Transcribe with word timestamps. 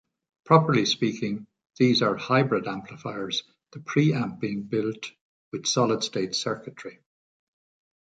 Properly 0.45 0.87
speaking 0.87 1.45
these 1.77 2.01
are 2.01 2.15
hybrid 2.17 2.67
amplifiers, 2.67 3.43
the 3.71 3.81
pre-amp 3.81 4.39
being 4.39 4.63
built 4.63 5.11
with 5.53 5.67
solid-state 5.67 6.33
circuitry. 6.33 6.97